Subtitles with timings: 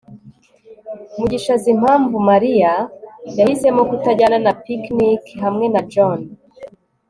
[1.17, 2.73] mugisha azi impamvu mariya
[3.37, 6.19] yahisemo kutajyana na picnic hamwe na john